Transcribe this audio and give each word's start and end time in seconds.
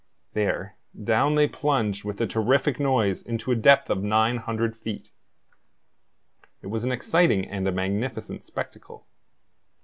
There, 0.33 0.77
down 1.03 1.35
they 1.35 1.47
plunged 1.47 2.03
with 2.03 2.19
a 2.19 2.25
terrific 2.25 2.79
noise 2.79 3.21
into 3.21 3.51
a 3.51 3.55
depth 3.55 3.87
of 3.91 4.01
900 4.01 4.75
feet. 4.75 5.11
It 6.63 6.67
was 6.71 6.83
an 6.83 6.91
exciting 6.91 7.47
and 7.47 7.67
a 7.67 7.71
magnificent 7.71 8.43
spectacle. 8.43 9.05